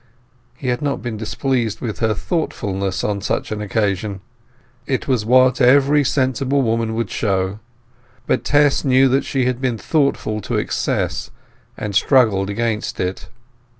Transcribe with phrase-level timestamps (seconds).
[0.57, 4.21] He had not been displeased with her thoughtfulness on such an occasion;
[4.87, 7.59] it was what every sensible woman would show:
[8.25, 11.29] but Tess knew that she had been thoughtful to excess,
[11.77, 13.29] and struggled against it.